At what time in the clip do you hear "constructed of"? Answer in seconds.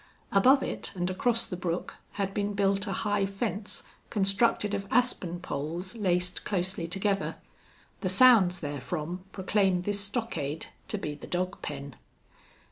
4.09-4.87